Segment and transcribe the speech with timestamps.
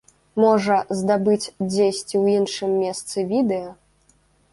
[0.43, 3.69] Можа, здабыць дзесьці ў іншым месцы відэа.